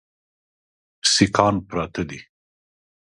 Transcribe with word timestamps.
سیکهان 1.13 1.55
پراته 1.67 2.03
دي. 2.09 2.19